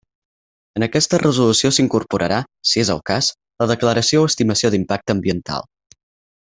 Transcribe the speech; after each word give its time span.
En 0.79 0.85
aquesta 0.85 1.19
resolució 1.23 1.71
s'incorporarà, 1.77 2.39
si 2.71 2.83
és 2.85 2.93
el 2.97 3.05
cas, 3.13 3.31
la 3.65 3.71
declaració 3.75 4.25
o 4.27 4.33
estimació 4.35 4.77
d'impacte 4.77 5.19
ambiental. 5.19 5.71